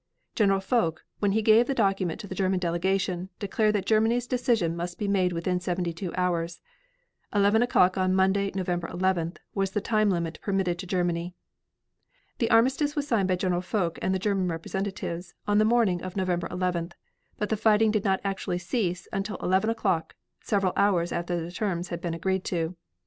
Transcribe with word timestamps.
General 0.33 0.61
Foch, 0.61 1.03
when 1.19 1.33
he 1.33 1.43
gave 1.43 1.67
the 1.67 1.75
document 1.75 2.19
to 2.19 2.25
the 2.25 2.33
German 2.33 2.59
delegation, 2.59 3.29
declared 3.37 3.75
that 3.75 3.85
Germany's 3.85 4.25
decision 4.25 4.75
must 4.75 4.97
be 4.97 5.07
made 5.07 5.31
within 5.31 5.59
seventy 5.59 5.93
two 5.93 6.11
hours. 6.15 6.59
Eleven 7.35 7.61
o'clock 7.61 7.99
on 7.99 8.15
Monday, 8.15 8.49
November 8.55 8.87
11th, 8.87 9.37
was 9.53 9.69
the 9.69 9.79
time 9.79 10.09
limit 10.09 10.41
permitted 10.41 10.79
to 10.79 10.87
Germany. 10.87 11.35
The 12.39 12.49
armistice 12.49 12.95
was 12.95 13.07
signed 13.07 13.27
by 13.27 13.35
General 13.35 13.61
Foch 13.61 13.99
and 14.01 14.11
the 14.11 14.17
German 14.17 14.47
representatives 14.47 15.35
on 15.47 15.59
the 15.59 15.65
morning 15.65 16.01
of 16.01 16.15
November 16.17 16.47
11th, 16.47 16.93
but 17.37 17.59
fighting 17.59 17.91
did 17.91 18.03
not 18.03 18.21
actually 18.23 18.57
cease 18.57 19.07
until 19.13 19.37
eleven 19.37 19.69
o'clock, 19.69 20.15
several 20.41 20.73
hours 20.75 21.11
after 21.11 21.39
the 21.39 21.51
terms 21.51 21.89
had 21.89 22.01
been 22.01 22.15
agreed 22.15 22.43
to. 22.45 22.75